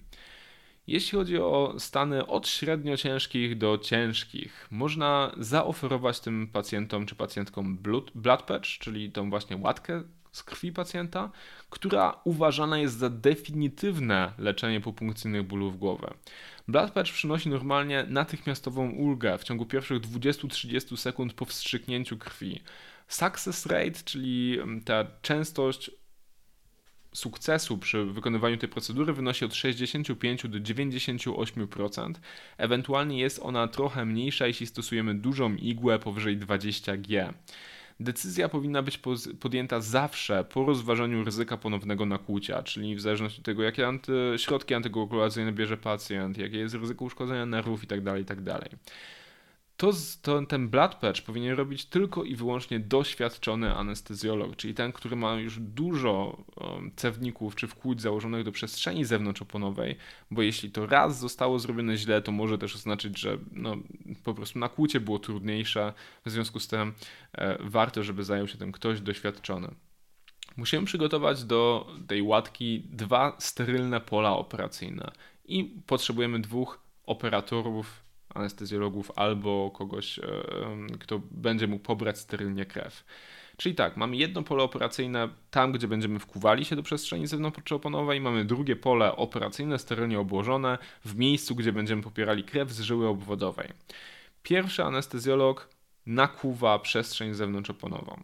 Jeśli 0.91 1.19
chodzi 1.19 1.39
o 1.39 1.75
stany 1.79 2.27
od 2.27 2.49
średnio 2.49 2.97
ciężkich 2.97 3.59
do 3.59 3.79
ciężkich, 3.79 4.69
można 4.71 5.35
zaoferować 5.39 6.21
tym 6.21 6.49
pacjentom 6.53 7.07
czy 7.07 7.15
pacjentkom 7.15 7.79
blood 8.15 8.43
patch, 8.43 8.69
czyli 8.69 9.13
tą 9.13 9.31
właśnie 9.31 9.57
łatkę 9.57 10.03
z 10.33 10.43
krwi 10.43 10.73
pacjenta, 10.73 11.31
która 11.71 12.21
uważana 12.25 12.79
jest 12.79 12.99
za 12.99 13.11
definitywne 13.11 14.33
leczenie 14.39 14.81
popunkcyjnych 14.81 15.43
bólów 15.43 15.79
głowy. 15.79 16.15
Blood 16.69 16.91
patch 16.91 17.13
przynosi 17.13 17.49
normalnie 17.49 18.07
natychmiastową 18.09 18.91
ulgę 18.91 19.39
w 19.39 19.45
ciągu 19.45 19.67
pierwszych 19.67 20.01
20-30 20.01 20.97
sekund 20.97 21.33
po 21.33 21.45
wstrzyknięciu 21.45 22.19
krwi. 22.19 22.63
Success 23.09 23.67
rate, 23.67 24.01
czyli 24.05 24.59
ta 24.85 25.07
częstość 25.23 25.91
sukcesu 27.13 27.79
przy 27.79 28.05
wykonywaniu 28.05 28.57
tej 28.57 28.69
procedury 28.69 29.13
wynosi 29.13 29.45
od 29.45 29.55
65 29.55 30.43
do 30.49 30.59
98%. 30.59 32.15
Ewentualnie 32.59 33.19
jest 33.19 33.41
ona 33.43 33.69
trochę 33.69 34.05
mniejsza, 34.05 34.47
jeśli 34.47 34.67
stosujemy 34.67 35.15
dużą 35.15 35.55
igłę 35.55 35.99
powyżej 35.99 36.39
20G. 36.39 37.33
Decyzja 38.01 38.49
powinna 38.49 38.83
być 38.83 39.01
podjęta 39.41 39.81
zawsze 39.81 40.45
po 40.45 40.65
rozważaniu 40.65 41.25
ryzyka 41.25 41.57
ponownego 41.57 42.07
nakłucia, 42.07 42.63
czyli 42.63 42.97
w 42.97 43.01
zależności 43.01 43.39
od 43.39 43.45
tego, 43.45 43.63
jakie 43.63 43.87
anty, 43.87 44.13
środki 44.37 44.75
antykoagulacyjne 44.75 45.53
bierze 45.53 45.77
pacjent, 45.77 46.39
jakie 46.39 46.59
jest 46.59 46.75
ryzyko 46.75 47.05
uszkodzenia 47.05 47.47
nerwów 47.47 47.83
itd. 47.83 48.05
Tak 48.05 48.19
itd. 48.19 48.61
To, 49.81 49.91
to, 50.23 50.47
ten 50.47 50.69
blood 50.69 50.95
patch 50.95 51.23
powinien 51.23 51.57
robić 51.57 51.85
tylko 51.85 52.25
i 52.25 52.37
wyłącznie 52.37 52.81
doświadczony 52.81 53.75
anestezjolog, 53.75 54.57
czyli 54.57 54.75
ten, 54.75 54.93
który 54.93 55.17
ma 55.17 55.35
już 55.35 55.59
dużo 55.61 56.45
um, 56.57 56.93
cewników 56.97 57.57
czy 57.57 57.67
wkłuć 57.67 58.01
założonych 58.01 58.45
do 58.45 58.53
przestrzeni 58.53 59.05
zewnątrzoponowej, 59.05 59.97
bo 60.31 60.43
jeśli 60.43 60.71
to 60.71 60.87
raz 60.87 61.19
zostało 61.19 61.59
zrobione 61.59 61.97
źle, 61.97 62.23
to 62.23 62.33
może 62.33 62.59
też 62.59 62.75
oznaczyć, 62.75 63.19
że 63.19 63.39
no, 63.53 63.77
po 64.25 64.35
prostu 64.35 64.59
nakłucie 64.59 65.01
było 65.01 65.19
trudniejsze, 65.19 65.93
w 66.25 66.31
związku 66.31 66.61
z 66.61 66.69
tym 66.69 66.93
e, 67.33 67.59
warto, 67.61 68.03
żeby 68.03 68.25
zajął 68.25 68.49
się 68.49 68.59
tym 68.59 68.73
ktoś 68.73 69.01
doświadczony. 69.01 69.75
Musimy 70.57 70.87
przygotować 70.87 71.45
do 71.45 71.87
tej 72.07 72.23
łatki 72.23 72.83
dwa 72.91 73.37
sterylne 73.39 74.01
pola 74.01 74.33
operacyjne 74.37 75.11
i 75.45 75.65
potrzebujemy 75.87 76.41
dwóch 76.41 76.81
operatorów 77.07 78.10
anestezjologów 78.35 79.13
albo 79.17 79.71
kogoś, 79.71 80.19
e, 80.19 80.23
kto 81.01 81.21
będzie 81.31 81.67
mógł 81.67 81.85
pobrać 81.85 82.19
sterylnie 82.19 82.67
krew. 82.67 83.05
Czyli 83.57 83.75
tak, 83.75 83.97
mamy 83.97 84.17
jedno 84.17 84.43
pole 84.43 84.63
operacyjne 84.63 85.29
tam, 85.51 85.73
gdzie 85.73 85.89
będziemy 85.89 86.19
wkuwali 86.19 86.65
się 86.65 86.77
do 86.77 86.83
przestrzeni 86.83 87.27
zewnątrzoponowej, 87.27 88.21
mamy 88.21 88.45
drugie 88.45 88.77
pole 88.77 89.17
operacyjne 89.17 89.79
sterylnie 89.79 90.21
obłożone 90.21 90.79
w 91.05 91.17
miejscu, 91.17 91.55
gdzie 91.55 91.73
będziemy 91.73 92.03
popierali 92.03 92.45
krew 92.45 92.71
z 92.71 92.81
żyły 92.81 93.09
obwodowej. 93.09 93.69
Pierwszy 94.43 94.85
anestezjolog 94.85 95.69
nakuwa 96.07 96.79
przestrzeń 96.79 97.35
zewnątrzoponową 97.35 98.23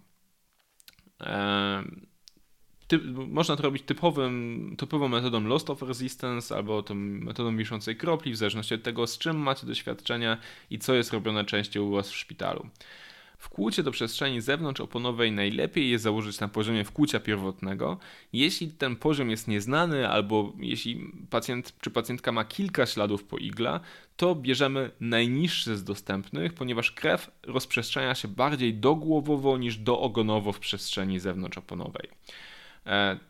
typ, 2.89 3.03
można 3.29 3.57
to 3.57 3.63
robić 3.63 3.83
typowym, 3.83 4.75
typową 4.79 5.09
metodą 5.09 5.41
lost 5.41 5.71
of 5.71 5.83
resistance 5.83 6.57
albo 6.57 6.83
tą 6.83 6.95
metodą 6.95 7.57
wiszącej 7.57 7.97
kropli, 7.97 8.33
w 8.33 8.37
zależności 8.37 8.75
od 8.75 8.83
tego, 8.83 9.07
z 9.07 9.19
czym 9.19 9.37
macie 9.37 9.67
doświadczenia 9.67 10.39
i 10.71 10.79
co 10.79 10.95
jest 10.95 11.13
robione 11.13 11.45
częściej 11.45 11.83
u 11.83 11.91
Was 11.91 12.11
w 12.11 12.17
szpitalu. 12.17 12.67
Wkłucie 13.39 13.83
do 13.83 13.91
przestrzeni 13.91 14.41
zewnątrzoponowej 14.41 15.33
najlepiej 15.33 15.91
jest 15.91 16.05
założyć 16.05 16.41
na 16.41 16.49
poziomie 16.49 16.85
wkłucia 16.85 17.21
pierwotnego. 17.21 17.99
Jeśli 18.33 18.69
ten 18.69 18.97
poziom 18.97 19.31
jest 19.31 19.49
nieznany, 19.49 20.09
albo 20.09 20.53
jeśli 20.59 21.13
pacjent 21.31 21.75
czy 21.81 21.91
pacjentka 21.91 22.33
ma 22.33 22.45
kilka 22.45 22.87
śladów 22.87 23.25
po 23.25 23.39
igla, 23.39 23.81
to 24.17 24.35
bierzemy 24.35 24.91
najniższy 25.01 25.77
z 25.77 25.85
dostępnych, 25.85 26.55
ponieważ 26.55 26.93
krew 26.93 27.31
rozprzestrzenia 27.43 28.15
się 28.15 28.29
bardziej 28.29 28.75
dogłowowo 28.75 29.59
niż 29.59 29.77
doogonowo 29.77 30.53
w 30.53 30.59
przestrzeni 30.59 31.21
zewnątrzoponowej. 31.21 32.09
E, 32.09 32.56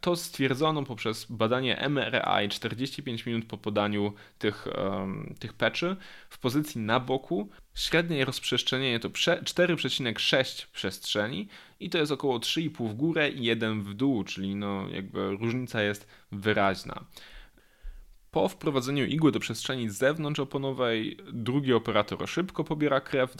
to 0.00 0.16
stwierdzono 0.16 0.82
poprzez 0.82 1.26
badanie 1.30 1.88
MRI 1.88 2.48
45 2.48 3.26
minut 3.26 3.44
po 3.44 3.58
podaniu 3.58 4.12
tych, 4.38 4.66
um, 4.78 5.34
tych 5.38 5.52
peczy 5.52 5.96
w 6.28 6.38
pozycji 6.38 6.80
na 6.80 7.00
boku. 7.00 7.48
Średnie 7.74 8.24
rozprzestrzenienie 8.24 9.00
to 9.00 9.08
4,6 9.08 10.66
przestrzeni 10.72 11.48
i 11.80 11.90
to 11.90 11.98
jest 11.98 12.12
około 12.12 12.38
3,5 12.38 12.88
w 12.88 12.94
górę 12.94 13.30
i 13.30 13.44
1 13.44 13.82
w 13.82 13.94
dół, 13.94 14.24
czyli 14.24 14.54
no 14.54 14.88
jakby 14.88 15.36
różnica 15.36 15.82
jest 15.82 16.08
wyraźna. 16.32 17.04
Po 18.36 18.48
wprowadzeniu 18.48 19.04
igły 19.04 19.32
do 19.32 19.40
przestrzeni 19.40 19.90
zewnątrzoponowej 19.90 21.16
drugi 21.32 21.72
operator 21.72 22.28
szybko 22.28 22.64
pobiera 22.64 23.00
krew 23.00 23.36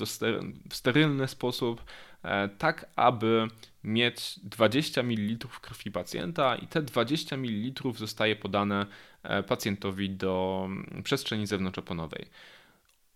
w 0.70 0.74
sterylny 0.74 1.28
sposób, 1.28 1.84
e, 2.22 2.48
tak 2.48 2.86
aby 2.96 3.48
mieć 3.84 4.40
20 4.42 5.02
ml 5.02 5.48
krwi 5.60 5.90
pacjenta 5.90 6.56
i 6.56 6.66
te 6.66 6.82
20 6.82 7.36
ml 7.36 7.92
zostaje 7.94 8.36
podane 8.36 8.86
e, 9.22 9.42
pacjentowi 9.42 10.10
do 10.10 10.62
mm, 10.66 11.02
przestrzeni 11.02 11.46
zewnątrzoponowej. 11.46 12.26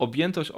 Objętość 0.01 0.53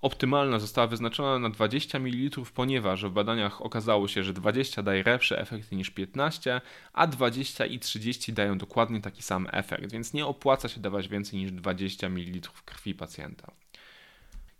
optymalna 0.00 0.58
została 0.58 0.86
wyznaczona 0.86 1.38
na 1.38 1.50
20 1.50 1.98
ml, 1.98 2.40
ponieważ 2.54 3.04
w 3.04 3.10
badaniach 3.10 3.62
okazało 3.62 4.08
się, 4.08 4.22
że 4.22 4.32
20 4.32 4.82
daje 4.82 5.02
lepsze 5.02 5.40
efekty 5.40 5.76
niż 5.76 5.90
15, 5.90 6.60
a 6.92 7.06
20 7.06 7.66
i 7.66 7.78
30 7.78 8.32
dają 8.32 8.58
dokładnie 8.58 9.00
taki 9.00 9.22
sam 9.22 9.48
efekt, 9.52 9.92
więc 9.92 10.12
nie 10.12 10.26
opłaca 10.26 10.68
się 10.68 10.80
dawać 10.80 11.08
więcej 11.08 11.38
niż 11.38 11.52
20 11.52 12.08
ml 12.08 12.40
krwi 12.64 12.94
pacjenta. 12.94 13.52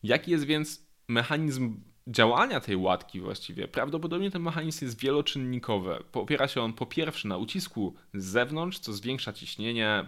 Jaki 0.03 0.31
jest 0.31 0.45
więc 0.45 0.87
mechanizm 1.09 1.81
działania 2.07 2.61
tej 2.61 2.77
łatki 2.77 3.21
właściwie? 3.21 3.69
Prawdopodobnie 3.69 4.31
ten 4.31 4.43
mechanizm 4.43 4.85
jest 4.85 5.01
wieloczynnikowy. 5.01 6.05
Opiera 6.13 6.49
się 6.49 6.63
on 6.63 6.73
po 6.73 6.87
pierwsze 6.87 7.29
na 7.29 7.37
ucisku 7.37 7.95
z 8.15 8.25
zewnątrz, 8.25 8.79
co 8.79 8.93
zwiększa 8.93 9.33
ciśnienie, 9.33 10.07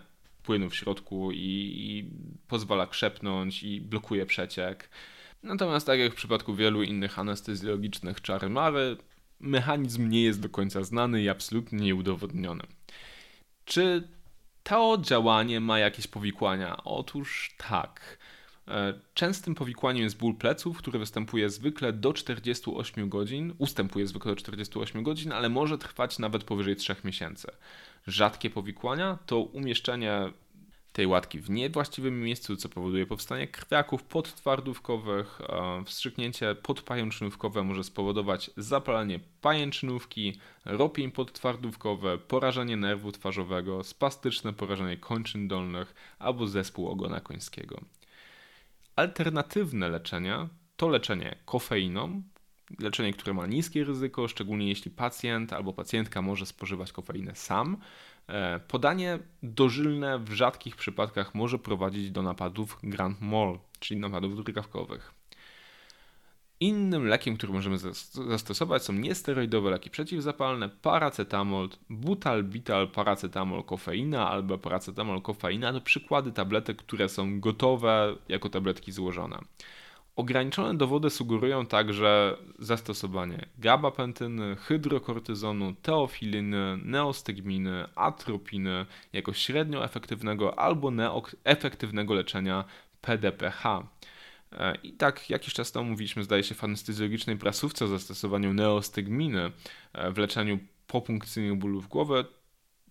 płynu 0.49 0.71
w 0.71 0.75
środku 0.75 1.33
i, 1.33 1.37
i 1.37 2.11
pozwala 2.49 2.87
krzepnąć 2.87 3.63
i 3.63 3.81
blokuje 3.81 4.27
przeciek. 4.27 4.91
Natomiast 5.43 5.87
tak 5.87 5.99
jak 5.99 6.13
w 6.13 6.17
przypadku 6.17 6.55
wielu 6.55 6.83
innych 6.83 7.19
anestezjologicznych 7.19 8.23
czary-mary, 8.23 8.97
mechanizm 9.41 10.09
nie 10.09 10.23
jest 10.23 10.41
do 10.41 10.49
końca 10.49 10.85
znany 10.85 11.23
i 11.23 11.29
absolutnie 11.29 11.79
nieudowodniony. 11.79 12.63
Czy 13.65 14.09
to 14.63 14.99
działanie 15.03 15.61
ma 15.61 15.79
jakieś 15.79 16.07
powikłania? 16.07 16.77
Otóż 16.85 17.55
tak. 17.59 18.19
E, 18.69 19.01
częstym 19.15 19.55
powikłaniem 19.55 20.05
jest 20.05 20.19
ból 20.19 20.35
pleców, 20.35 20.79
który 20.79 20.99
występuje 20.99 21.51
zwykle 21.51 21.93
do 21.93 22.13
48 22.13 23.09
godzin, 23.09 23.55
ustępuje 23.59 24.07
zwykle 24.07 24.33
do 24.33 24.37
48 24.37 25.03
godzin, 25.03 25.33
ale 25.33 25.49
może 25.49 25.79
trwać 25.79 26.19
nawet 26.19 26.45
powyżej 26.45 26.77
3 26.77 26.97
miesięcy 27.05 27.49
rzadkie 28.07 28.51
powikłania 28.51 29.19
to 29.27 29.41
umieszczenie 29.41 30.33
tej 30.93 31.07
łatki 31.07 31.41
w 31.41 31.51
niewłaściwym 31.51 32.21
miejscu, 32.23 32.57
co 32.57 32.69
powoduje 32.69 33.07
powstanie 33.07 33.49
krwiaków 33.49 34.03
podtwardówkowych. 34.03 35.39
Wstrzyknięcie 35.87 36.55
podpajęczynówkowe 36.55 37.63
może 37.63 37.85
spowodować 37.85 38.51
zapalenie 38.57 39.21
pajęczynówki, 39.41 40.41
ropień 40.65 41.11
podtwardówkowe, 41.11 42.19
porażenie 42.19 42.77
nerwu 42.77 43.13
twarzowego, 43.13 43.85
spastyczne 43.85 44.53
porażenie 44.53 44.97
kończyn 44.97 45.49
dolnych 45.49 45.95
albo 46.19 46.47
zespół 46.47 46.89
ogona 46.89 47.21
końskiego. 47.21 47.81
Alternatywne 48.97 49.89
leczenia 49.89 50.49
to 50.77 50.89
leczenie 50.89 51.37
kofeiną, 51.45 52.23
leczenie, 52.79 53.13
które 53.13 53.35
ma 53.35 53.47
niskie 53.47 53.85
ryzyko, 53.85 54.29
szczególnie 54.29 54.69
jeśli 54.69 54.91
pacjent 54.91 55.53
albo 55.53 55.73
pacjentka 55.73 56.23
może 56.23 56.47
spożywać 56.47 56.93
kofeinę 56.93 57.35
sam. 57.35 57.77
E, 58.27 58.61
podanie 58.61 59.19
dożylne 59.43 60.19
w 60.19 60.33
rzadkich 60.33 60.77
przypadkach 60.77 61.35
może 61.35 61.59
prowadzić 61.59 62.11
do 62.11 62.23
napadów 62.23 62.79
grand 62.83 63.21
mal, 63.21 63.59
czyli 63.81 64.01
napadów 64.01 64.45
drgawkowych. 64.45 65.19
Innym 66.61 67.07
lekiem, 67.07 67.37
który 67.37 67.53
możemy 67.53 67.79
zastosować 68.29 68.85
są 68.85 68.93
niesteroidowe 68.93 69.71
leki 69.71 69.91
przeciwzapalne, 69.91 70.69
paracetamol, 70.69 71.69
butalbital, 71.91 72.89
paracetamol, 72.89 73.63
kofeina 73.63 74.31
albo 74.31 74.59
paracetamol, 74.59 75.23
kofeina 75.23 75.73
to 75.73 75.81
przykłady 75.81 76.33
tabletek, 76.33 76.77
które 76.77 77.09
są 77.09 77.41
gotowe 77.41 78.17
jako 78.29 78.49
tabletki 78.49 78.93
złożone. 78.93 79.39
Ograniczone 80.19 80.79
dowody 80.79 81.11
sugerują 81.11 81.67
także 81.67 82.37
zastosowanie 82.59 83.47
gabapentyny, 83.59 84.57
hydrokortyzonu, 84.57 85.75
teofiliny, 85.83 86.79
neostygminy, 86.85 87.87
atropiny 87.95 88.87
jako 89.13 89.33
średnio 89.33 89.85
efektywnego 89.85 90.59
albo 90.59 90.93
efektywnego 91.45 92.15
leczenia 92.15 92.65
PDPH. 93.01 93.89
E, 94.53 94.75
I 94.83 94.93
tak 94.93 95.31
jakiś 95.31 95.55
czas 95.55 95.73
temu 95.73 95.91
mówiliśmy, 95.91 96.25
zdaje 96.25 96.43
się, 96.43 96.55
w 96.55 96.65
anestezjologicznej 96.65 97.37
prasówce 97.37 97.85
o 97.85 97.89
zastosowaniu 97.89 98.53
neostygminy 98.53 99.53
e, 99.93 100.11
w 100.13 100.19
leczeniu 100.19 100.59
popunkcyjnych 100.87 101.59
bólów 101.59 101.89
głowy. 101.89 102.25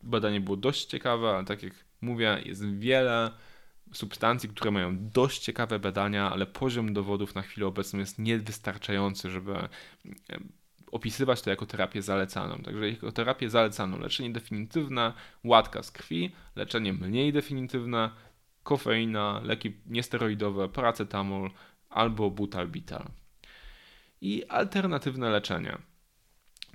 Badanie 0.03 0.41
było 0.41 0.57
dość 0.57 0.85
ciekawe, 0.85 1.29
ale 1.29 1.45
tak 1.45 1.63
jak 1.63 1.73
mówię, 2.01 2.41
jest 2.45 2.77
wiele 2.79 3.31
substancji, 3.93 4.49
które 4.49 4.71
mają 4.71 5.09
dość 5.09 5.39
ciekawe 5.39 5.79
badania, 5.79 6.31
ale 6.31 6.45
poziom 6.45 6.93
dowodów 6.93 7.35
na 7.35 7.41
chwilę 7.41 7.67
obecną 7.67 7.99
jest 7.99 8.19
niewystarczający, 8.19 9.29
żeby 9.29 9.55
e, 9.55 9.69
opisywać 10.91 11.41
to 11.41 11.49
jako 11.49 11.65
terapię 11.65 12.01
zalecaną. 12.01 12.57
Także 12.57 12.89
jako 12.89 13.11
terapię 13.11 13.49
zalecaną 13.49 13.99
leczenie 13.99 14.29
definitywne, 14.29 15.13
łatka 15.43 15.83
z 15.83 15.91
krwi, 15.91 16.31
leczenie 16.55 16.93
mniej 16.93 17.33
definitywne, 17.33 18.09
kofeina, 18.63 19.41
leki 19.43 19.73
niesteroidowe, 19.85 20.69
paracetamol 20.69 21.51
albo 21.89 22.31
butalbital. 22.31 23.05
I 24.21 24.43
alternatywne 24.49 25.29
leczenie. 25.29 25.77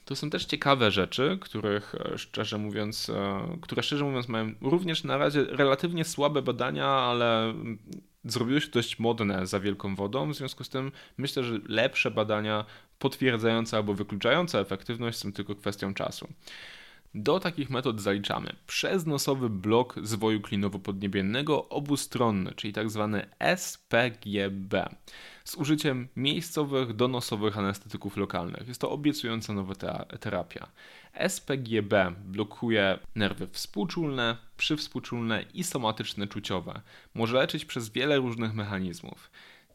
To 0.04 0.16
są 0.16 0.30
też 0.30 0.44
ciekawe 0.44 0.90
rzeczy, 0.90 1.38
których 1.40 1.94
e, 1.94 2.18
szczerze 2.18 2.58
mówiąc, 2.58 3.10
e, 3.10 3.58
które 3.60 3.82
szczerze 3.82 4.04
mówiąc 4.04 4.28
mają 4.28 4.52
również 4.60 5.04
na 5.04 5.18
razie 5.18 5.44
relatywnie 5.44 6.04
słabe 6.04 6.42
badania, 6.42 6.86
ale 6.86 7.44
mm, 7.44 7.78
zrobiły 8.24 8.60
się 8.60 8.68
dość 8.68 8.98
modne 8.98 9.46
za 9.46 9.60
wielką 9.60 9.94
wodą. 9.94 10.30
W 10.30 10.36
związku 10.36 10.64
z 10.64 10.68
tym 10.68 10.92
myślę, 11.18 11.44
że 11.44 11.58
lepsze 11.68 12.10
badania 12.10 12.64
potwierdzające 12.98 13.76
albo 13.76 13.94
wykluczające 13.94 14.60
efektywność 14.60 15.18
są 15.18 15.32
tylko 15.32 15.54
kwestią 15.54 15.94
czasu. 15.94 16.28
Do 17.14 17.40
takich 17.40 17.70
metod 17.70 18.00
zaliczamy 18.00 18.52
przeznosowy 18.66 19.50
blok 19.50 19.94
zwoju 20.02 20.40
klinowo-podniebiennego 20.40 21.68
obustronny, 21.68 22.52
czyli 22.56 22.72
tzw. 22.72 23.20
Tak 23.38 23.58
SPGB, 23.58 24.88
z 25.44 25.54
użyciem 25.54 26.08
miejscowych 26.16 26.92
donosowych 26.96 27.58
anestetyków 27.58 28.16
lokalnych. 28.16 28.68
Jest 28.68 28.80
to 28.80 28.90
obiecująca 28.90 29.52
nowa 29.52 29.74
terapia. 30.20 30.66
SPGB 31.28 32.12
blokuje 32.24 32.98
nerwy 33.14 33.46
współczulne, 33.46 34.36
przywspółczulne 34.56 35.44
i 35.54 35.64
somatyczne 35.64 36.26
czuciowe. 36.26 36.80
Może 37.14 37.36
leczyć 37.36 37.64
przez 37.64 37.90
wiele 37.90 38.16
różnych 38.16 38.54
mechanizmów. 38.54 39.30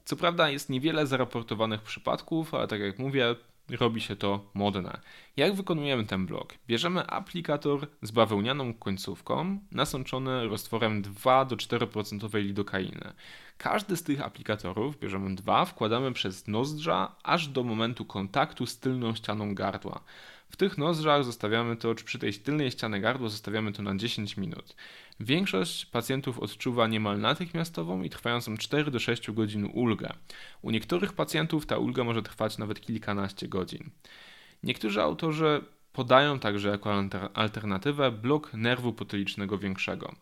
Co 0.06 0.16
prawda 0.16 0.50
jest 0.50 0.70
niewiele 0.70 1.08
zaraportowanych 1.08 1.82
przypadków, 1.82 2.54
ale 2.54 2.68
tak 2.68 2.82
jak 2.82 3.00
mówię, 3.00 3.36
robi 3.70 4.02
się 4.02 4.16
to 4.16 4.52
modne. 4.54 5.00
Jak 5.38 5.56
wykonujemy 5.56 6.06
ten 6.06 6.26
blok? 6.26 6.54
Bierzemy 6.68 7.08
aplikator 7.08 7.88
z 8.02 8.12
bawełnianą 8.12 8.74
końcówką 8.74 9.60
nasączony 9.72 10.48
roztworem 10.48 11.04
2-4% 11.04 12.36
lidokainy. 12.40 13.14
Każdy 13.58 13.98
z 13.98 14.04
tych 14.04 14.22
aplikatorów, 14.22 15.00
bierzemy 15.00 15.36
dwa, 15.36 15.66
wkładamy 15.66 16.14
przez 16.14 16.48
nozdrza 16.48 17.16
aż 17.24 17.48
do 17.48 17.64
momentu 17.64 18.06
kontaktu 18.06 18.66
z 18.66 18.80
tylną 18.80 19.16
ścianą 19.16 19.56
gardła. 19.56 20.04
W 20.50 20.56
tych 20.56 20.78
nozdrzach 20.78 21.24
zostawiamy 21.24 21.76
to, 21.76 21.96
czy 21.96 22.06
przy 22.06 22.20
tej 22.20 22.34
tylnej 22.34 22.72
ścianie 22.72 23.02
gardła 23.02 23.30
zostawiamy 23.30 23.72
to 23.72 23.84
na 23.84 23.96
10 23.96 24.38
minut. 24.38 24.76
Większość 25.20 25.86
pacjentów 25.86 26.40
odczuwa 26.40 26.88
niemal 26.88 27.20
natychmiastową 27.20 28.04
i 28.04 28.10
trwającą 28.10 28.58
4 28.58 28.92
do 28.92 29.00
6 29.00 29.32
godzin 29.32 29.66
ulgę. 29.74 30.14
U 30.62 30.72
niektórych 30.72 31.14
pacjentów 31.14 31.66
ta 31.66 31.78
ulga 31.78 32.04
może 32.04 32.22
trwać 32.22 32.58
nawet 32.58 32.82
kilkanaście 32.82 33.48
godzin. 33.48 33.90
Niektórzy 34.64 35.02
autorzy 35.02 35.62
podają 35.94 36.40
także 36.40 36.70
jako 36.70 37.04
alternatywę 37.34 38.12
blok 38.12 38.54
nerwu 38.54 38.94
potylicznego 38.94 39.58
większego. 39.58 40.16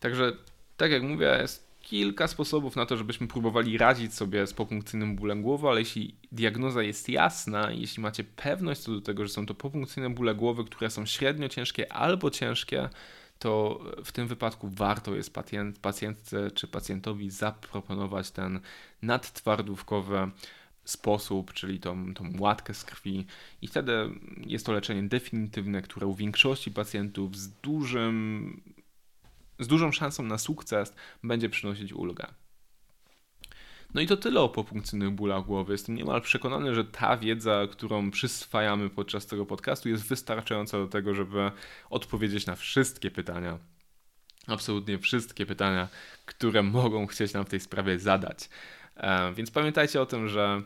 Także, 0.00 0.32
tak 0.76 0.90
jak 0.90 1.02
mówię, 1.02 1.38
jest 1.40 1.70
kilka 1.80 2.28
sposobów 2.28 2.76
na 2.76 2.86
to, 2.86 2.96
żebyśmy 2.96 3.28
próbowali 3.28 3.78
radzić 3.78 4.14
sobie 4.14 4.46
z 4.46 4.52
popunkcyjnym 4.52 5.16
bólem 5.16 5.42
głowy, 5.42 5.68
ale 5.68 5.80
jeśli 5.80 6.14
diagnoza 6.32 6.82
jest 6.82 7.08
jasna, 7.08 7.70
jeśli 7.70 8.02
macie 8.02 8.24
pewność 8.24 8.80
co 8.80 8.92
do 8.92 9.00
tego, 9.00 9.22
że 9.22 9.28
są 9.28 9.46
to 9.46 9.54
popunkcyjne 9.54 10.10
bóle 10.10 10.34
głowy, 10.34 10.64
które 10.64 10.90
są 10.90 11.06
średnio 11.06 11.48
ciężkie 11.48 11.92
albo 11.92 12.30
ciężkie, 12.30 12.88
to 13.40 13.80
w 14.04 14.12
tym 14.12 14.28
wypadku 14.28 14.68
warto 14.68 15.14
jest 15.14 15.34
pacjent, 15.34 15.78
pacjentce 15.78 16.50
czy 16.50 16.68
pacjentowi 16.68 17.30
zaproponować 17.30 18.30
ten 18.30 18.60
nadtwardówkowy 19.02 20.30
sposób, 20.84 21.52
czyli 21.52 21.80
tą, 21.80 22.14
tą 22.14 22.32
łatkę 22.38 22.74
z 22.74 22.84
krwi 22.84 23.26
i 23.62 23.68
wtedy 23.68 23.92
jest 24.46 24.66
to 24.66 24.72
leczenie 24.72 25.02
definitywne, 25.02 25.82
które 25.82 26.06
u 26.06 26.14
większości 26.14 26.70
pacjentów 26.70 27.36
z 27.36 27.48
dużym 27.48 28.62
z 29.58 29.66
dużą 29.66 29.92
szansą 29.92 30.22
na 30.22 30.38
sukces 30.38 30.94
będzie 31.22 31.48
przynosić 31.48 31.92
ulgę. 31.92 32.26
No 33.94 34.00
i 34.00 34.06
to 34.06 34.16
tyle 34.16 34.40
o 34.40 34.48
popunkcyjnych 34.48 35.10
bólach 35.10 35.44
głowy. 35.44 35.72
Jestem 35.72 35.94
niemal 35.94 36.20
przekonany, 36.20 36.74
że 36.74 36.84
ta 36.84 37.16
wiedza, 37.16 37.66
którą 37.70 38.10
przyswajamy 38.10 38.90
podczas 38.90 39.26
tego 39.26 39.46
podcastu, 39.46 39.88
jest 39.88 40.08
wystarczająca 40.08 40.78
do 40.78 40.86
tego, 40.86 41.14
żeby 41.14 41.50
odpowiedzieć 41.90 42.46
na 42.46 42.56
wszystkie 42.56 43.10
pytania. 43.10 43.58
Absolutnie 44.46 44.98
wszystkie 44.98 45.46
pytania, 45.46 45.88
które 46.26 46.62
mogą 46.62 47.06
chcieć 47.06 47.32
nam 47.32 47.44
w 47.44 47.48
tej 47.48 47.60
sprawie 47.60 47.98
zadać. 47.98 48.48
E, 48.96 49.34
więc 49.34 49.50
pamiętajcie 49.50 50.02
o 50.02 50.06
tym, 50.06 50.28
że 50.28 50.62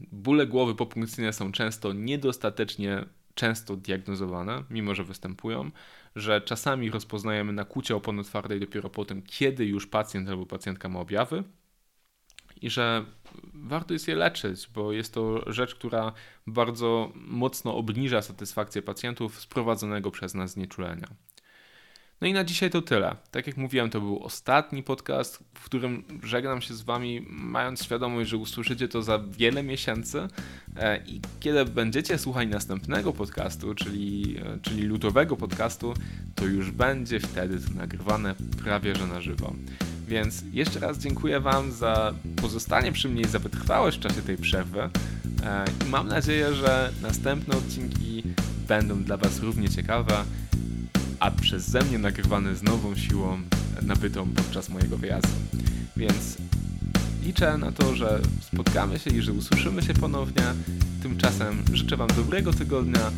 bóle 0.00 0.46
głowy 0.46 0.74
popunkcyjne 0.74 1.32
są 1.32 1.52
często 1.52 1.92
niedostatecznie 1.92 3.04
często 3.34 3.76
diagnozowane, 3.76 4.64
mimo 4.70 4.94
że 4.94 5.04
występują, 5.04 5.70
że 6.16 6.40
czasami 6.40 6.90
rozpoznajemy 6.90 7.52
nakłucie 7.52 7.96
opony 7.96 8.24
twardej 8.24 8.60
dopiero 8.60 8.90
po 8.90 9.04
tym, 9.04 9.22
kiedy 9.22 9.66
już 9.66 9.86
pacjent 9.86 10.28
albo 10.28 10.46
pacjentka 10.46 10.88
ma 10.88 11.00
objawy 11.00 11.44
i 12.62 12.70
że 12.70 13.04
warto 13.54 13.92
jest 13.92 14.08
je 14.08 14.14
leczyć, 14.14 14.68
bo 14.74 14.92
jest 14.92 15.14
to 15.14 15.52
rzecz, 15.52 15.74
która 15.74 16.12
bardzo 16.46 17.12
mocno 17.14 17.76
obniża 17.76 18.22
satysfakcję 18.22 18.82
pacjentów 18.82 19.40
z 19.40 19.46
prowadzonego 19.46 20.10
przez 20.10 20.34
nas 20.34 20.50
znieczulenia. 20.50 21.08
No 22.20 22.26
i 22.26 22.32
na 22.32 22.44
dzisiaj 22.44 22.70
to 22.70 22.82
tyle. 22.82 23.16
Tak 23.30 23.46
jak 23.46 23.56
mówiłem, 23.56 23.90
to 23.90 24.00
był 24.00 24.24
ostatni 24.24 24.82
podcast, 24.82 25.44
w 25.54 25.64
którym 25.64 26.04
żegnam 26.22 26.60
się 26.60 26.74
z 26.74 26.82
Wami, 26.82 27.26
mając 27.28 27.84
świadomość, 27.84 28.30
że 28.30 28.36
usłyszycie 28.36 28.88
to 28.88 29.02
za 29.02 29.18
wiele 29.18 29.62
miesięcy. 29.62 30.28
E, 30.76 31.04
I 31.06 31.20
kiedy 31.40 31.64
będziecie 31.64 32.18
słuchać 32.18 32.48
następnego 32.48 33.12
podcastu, 33.12 33.74
czyli, 33.74 34.36
e, 34.38 34.58
czyli 34.62 34.82
lutowego 34.82 35.36
podcastu, 35.36 35.94
to 36.34 36.44
już 36.44 36.70
będzie 36.70 37.20
wtedy 37.20 37.60
to 37.60 37.74
nagrywane 37.74 38.34
prawie 38.64 38.94
że 38.94 39.06
na 39.06 39.20
żywo. 39.20 39.52
Więc 40.06 40.42
jeszcze 40.52 40.80
raz 40.80 40.98
dziękuję 40.98 41.40
Wam 41.40 41.72
za 41.72 42.14
pozostanie 42.36 42.92
przy 42.92 43.08
mnie 43.08 43.22
i 43.22 43.28
za 43.28 43.38
wytrwałość 43.38 43.98
w 43.98 44.00
czasie 44.00 44.22
tej 44.22 44.36
przerwy. 44.36 44.80
E, 44.80 45.64
I 45.86 45.90
mam 45.90 46.08
nadzieję, 46.08 46.54
że 46.54 46.92
następne 47.02 47.56
odcinki 47.56 48.22
będą 48.68 49.04
dla 49.04 49.16
Was 49.16 49.40
równie 49.40 49.68
ciekawe 49.68 50.24
a 51.20 51.30
przeze 51.30 51.82
mnie 51.82 51.98
nagrywany 51.98 52.56
z 52.56 52.62
nową 52.62 52.96
siłą 52.96 53.40
nabytą 53.82 54.28
podczas 54.30 54.68
mojego 54.68 54.96
wyjazdu. 54.96 55.28
Więc 55.96 56.36
liczę 57.22 57.58
na 57.58 57.72
to, 57.72 57.96
że 57.96 58.20
spotkamy 58.40 58.98
się 58.98 59.10
i 59.10 59.22
że 59.22 59.32
usłyszymy 59.32 59.82
się 59.82 59.94
ponownie. 59.94 60.42
Tymczasem 61.02 61.62
życzę 61.72 61.96
Wam 61.96 62.08
dobrego 62.08 62.52
tygodnia, 62.52 63.10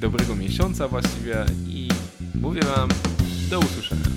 dobrego 0.00 0.36
miesiąca 0.36 0.88
właściwie 0.88 1.46
i 1.66 1.88
mówię 2.34 2.60
Wam 2.62 2.88
do 3.50 3.58
usłyszenia. 3.58 4.13